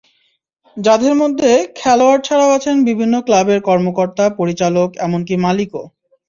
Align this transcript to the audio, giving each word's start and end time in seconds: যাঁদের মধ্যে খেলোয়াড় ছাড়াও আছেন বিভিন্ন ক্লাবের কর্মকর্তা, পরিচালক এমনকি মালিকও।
যাঁদের 0.77 1.13
মধ্যে 1.15 1.49
খেলোয়াড় 1.75 2.21
ছাড়াও 2.23 2.55
আছেন 2.57 2.75
বিভিন্ন 2.89 3.15
ক্লাবের 3.21 3.59
কর্মকর্তা, 3.67 4.25
পরিচালক 4.39 4.89
এমনকি 5.05 5.33
মালিকও। 5.45 5.83